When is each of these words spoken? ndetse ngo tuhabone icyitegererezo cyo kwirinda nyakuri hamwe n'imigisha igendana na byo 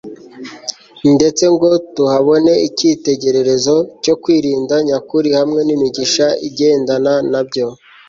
ndetse 1.15 1.43
ngo 1.53 1.69
tuhabone 1.95 2.53
icyitegererezo 2.67 3.75
cyo 4.03 4.15
kwirinda 4.21 4.75
nyakuri 4.87 5.29
hamwe 5.37 5.61
n'imigisha 5.63 6.25
igendana 6.47 7.13
na 7.31 7.41
byo 7.47 7.67